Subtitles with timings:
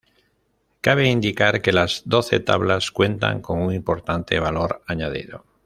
[0.81, 5.45] Cabe indicar que las doce tablas cuentan con un importante valor añadido.